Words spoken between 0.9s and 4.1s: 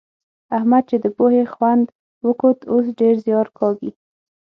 د پوهې خوند وکوت؛ اوس ډېر زيار کاږي.